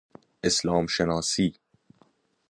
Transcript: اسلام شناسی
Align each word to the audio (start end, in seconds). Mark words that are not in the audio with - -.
اسلام 0.43 0.87
شناسی 0.87 1.53